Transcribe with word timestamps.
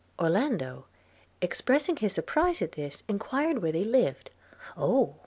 Orlando, 0.19 0.87
expressing 1.43 1.95
his 1.97 2.11
surprise 2.11 2.63
at 2.63 2.71
this, 2.71 3.03
enquired 3.07 3.61
where 3.61 3.71
they 3.71 3.83
lived– 3.85 4.31
'Oh!' 4.75 5.17